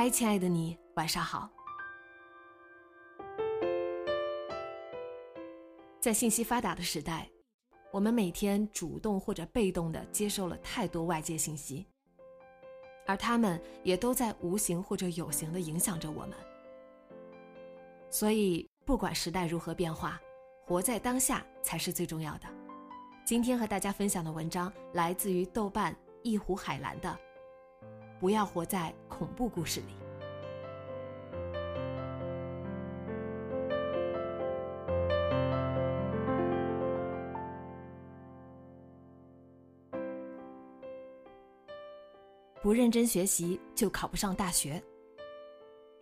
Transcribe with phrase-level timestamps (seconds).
[0.00, 1.46] 嗨，亲爱的你，晚上好。
[6.00, 7.28] 在信息发达的时代，
[7.90, 11.86] 我们每天主动或者被动的接受了太多外界信息，
[13.06, 16.32] 而他们也都在无形或者有形的影响着我们。
[18.08, 20.18] 所以，不管时代如何变化，
[20.64, 22.48] 活在当下才是最重要的。
[23.26, 27.18] 今天和大家分享的文章来自于豆瓣一壶海蓝的。
[28.18, 29.86] 不要活在恐怖故事里。
[42.62, 44.82] 不认真学习就考不上大学。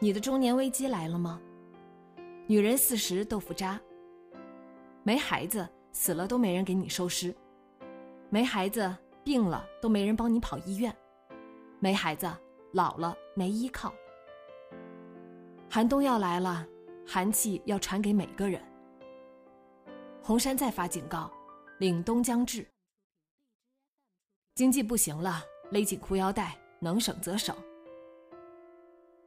[0.00, 1.40] 你的中年危机来了吗？
[2.48, 3.80] 女人四十豆腐渣。
[5.04, 7.32] 没孩子死了都没人给你收尸，
[8.28, 10.92] 没孩子病了都没人帮你跑医院。
[11.78, 12.28] 没孩子，
[12.74, 13.94] 老了没依靠。
[15.70, 16.66] 寒冬要来了，
[17.06, 18.60] 寒气要传给每个人。
[20.20, 21.30] 红山再发警告，
[21.78, 22.66] 凛冬将至。
[24.56, 25.40] 经济不行了，
[25.70, 27.56] 勒紧裤腰带，能省则省。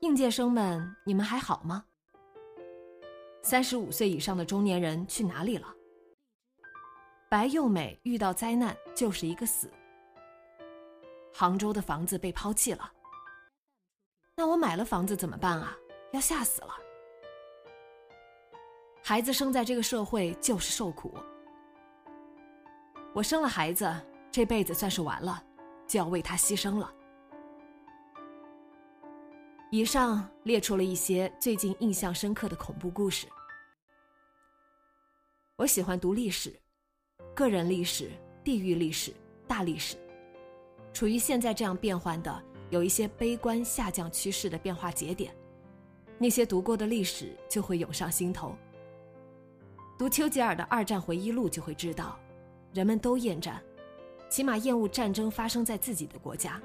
[0.00, 1.84] 应届生们，你们还好吗？
[3.42, 5.66] 三十五岁以上的中年人去哪里了？
[7.28, 9.68] 白又美遇到灾难就是一个死。
[11.32, 12.92] 杭州的房子被抛弃了，
[14.34, 15.76] 那我买了房子怎么办啊？
[16.12, 16.74] 要吓死了！
[19.02, 21.14] 孩子生在这个社会就是受苦，
[23.14, 23.94] 我生了孩子，
[24.30, 25.42] 这辈子算是完了，
[25.86, 26.92] 就要为他牺牲了。
[29.70, 33.26] 以上列出了一些最近印象深刻的恐怖故事。
[35.56, 36.54] 我喜欢读历史，
[37.34, 38.10] 个人历史、
[38.44, 39.12] 地域历史、
[39.46, 39.96] 大历史。
[40.92, 45.30] 处于现在这样变幻的、有一些悲观下降趋势的变化节点，
[46.16, 48.56] 那些读过的历史就会涌上心头。
[49.98, 52.18] 读丘吉尔的《二战回忆录》就会知道，
[52.72, 53.62] 人们都厌战，
[54.30, 56.58] 起码厌恶战争发生在自己的国家。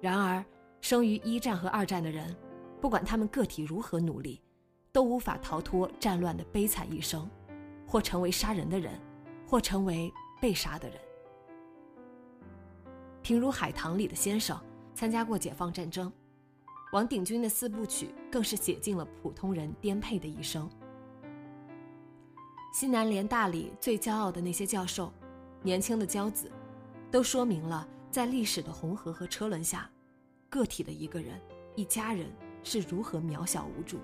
[0.00, 0.44] 然而，
[0.80, 2.34] 生于一战和二战的人，
[2.80, 4.40] 不管他们个体如何努力，
[4.92, 7.28] 都无法逃脱战乱的悲惨一生，
[7.84, 8.92] 或成为杀人的人，
[9.44, 10.08] 或成为
[10.40, 10.96] 被杀的人。
[13.22, 14.56] 平如海棠里的先生
[14.96, 16.10] 参加过解放战争，
[16.90, 20.66] 王鼎钧的四部曲更是写尽了普通人颠沛的一生。
[22.72, 25.12] 西南联大里最骄傲的那些教授，
[25.62, 26.50] 年轻的骄子，
[27.10, 29.90] 都说明了在历史的红河和车轮下，
[30.48, 31.38] 个体的一个人、
[31.74, 32.32] 一家人
[32.62, 33.98] 是如何渺小无助。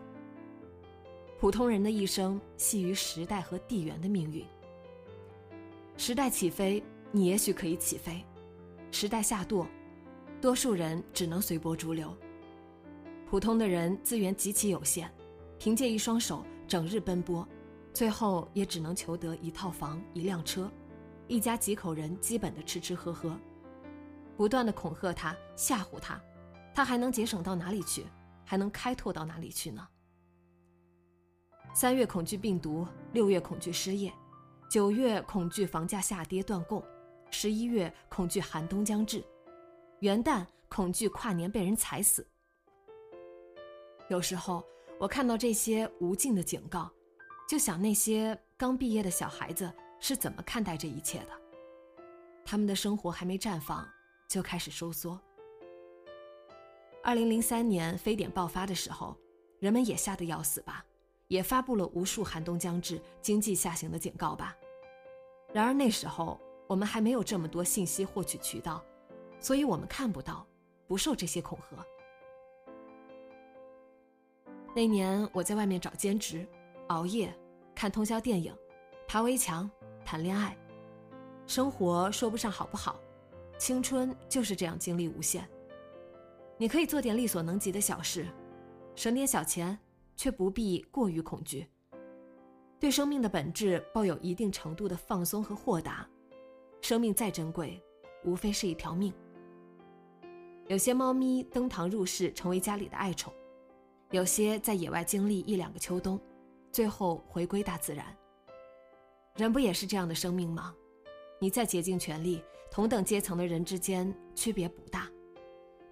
[1.41, 4.45] 普通人的一生系于时代和地缘的命运。
[5.97, 8.23] 时代起飞，你也许可以起飞。
[8.91, 9.67] 时代下堕，
[10.43, 12.13] 多数人只能随波逐流。
[13.31, 15.09] 普通的人资源极其有限，
[15.57, 17.47] 凭借一双手整日奔波，
[17.95, 20.69] 最后也只能求得一套房、一辆车，
[21.29, 23.39] 一家几口人基本的吃吃喝喝。
[24.37, 26.21] 不断的恐吓他、吓唬他，
[26.75, 28.05] 他还能节省到哪里去？
[28.45, 29.87] 还能开拓到哪里去呢？
[31.73, 34.13] 三月恐惧病毒，六月恐惧失业，
[34.69, 36.83] 九月恐惧房价下跌断供。
[37.31, 39.25] 十一月恐惧寒冬将至，
[40.03, 42.27] 元旦恐惧跨年被人踩死。
[44.09, 44.65] 有时候
[44.99, 46.91] 我看到这些无尽的警告，
[47.49, 51.29] 就想那些刚毕业的小孩子是怎么看待这一切的？
[52.45, 53.89] 他们的生活还没绽放，
[54.27, 55.17] 就开始收缩。
[57.05, 59.17] 二零零三年非典爆发的时候，
[59.61, 60.85] 人们也吓得要死吧，
[61.29, 64.57] 也发布了无数寒冬将至、经济下行的警告吧。
[65.53, 66.41] 然而那时候。
[66.69, 68.83] 我们还没有这么多信息获取渠道，
[69.43, 70.47] 所以我们看不到，
[70.87, 71.85] 不受这些恐吓。
[74.75, 76.47] 那年我在外面找兼职，
[76.87, 77.37] 熬夜，
[77.75, 78.57] 看通宵电影，
[79.07, 79.71] 爬围墙，
[80.05, 80.57] 谈恋爱，
[81.47, 82.99] 生活说不上好不好，
[83.59, 85.47] 青春就是这样精力无限。
[86.57, 88.27] 你可以做点力所能及的小事，
[88.95, 89.79] 省点小钱，
[90.17, 91.67] 却不必过于恐惧。
[92.79, 96.09] 对生命的本质抱有一定程度的放松和豁达。
[96.81, 97.81] 生命再珍贵，
[98.25, 99.13] 无非是一条命。
[100.69, 103.33] 有些猫咪登堂入室，成为家里的爱宠；
[104.11, 106.19] 有些在野外经历一两个秋冬，
[106.71, 108.17] 最后回归大自然。
[109.37, 110.75] 人不也是这样的生命吗？
[111.41, 115.11] 你再竭尽全力，同等阶层的人之间区别不大，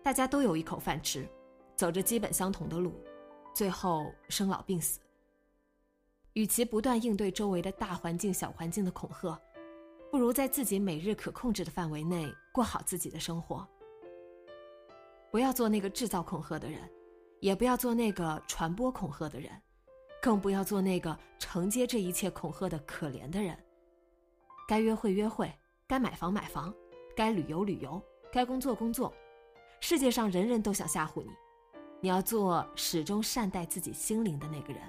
[0.02, 1.28] 大家都有一口饭吃，
[1.76, 2.94] 走着基本相同的路，
[3.52, 5.00] 最后生老病死。
[6.34, 9.38] 与其不断应对周围的大环境、小环境的恐吓，
[10.12, 13.68] 不如在自己每日可控制的范围内过好自己的生活。
[15.30, 16.80] 不要做那个制造恐吓的人，
[17.40, 19.50] 也不要做那个传播恐吓的人，
[20.20, 23.56] 更不要做那个承接这一切恐吓的可怜的人。
[24.66, 25.52] 该约会约会，
[25.86, 26.74] 该买房买房，
[27.14, 29.12] 该旅游旅游，该工作工作。
[29.80, 31.30] 世界上人人都想吓唬你，
[32.00, 34.82] 你要做始终善待自己心灵的那个人。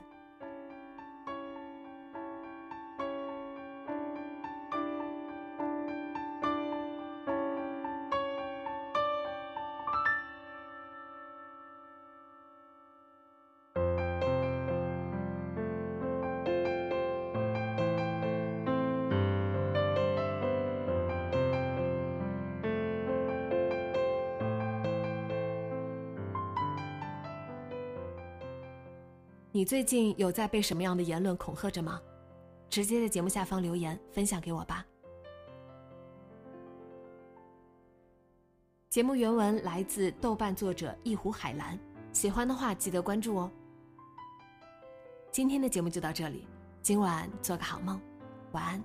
[29.53, 32.01] 你最近有在被什么样的言论恐吓着吗？
[32.69, 34.85] 直接在节目下方留言分享给我吧。
[38.87, 41.77] 节目原文来自豆瓣作者一壶海蓝，
[42.13, 43.51] 喜欢的话记得关注哦。
[45.31, 46.47] 今天的节目就到这里，
[46.81, 47.99] 今晚做个好梦，
[48.53, 48.81] 晚安。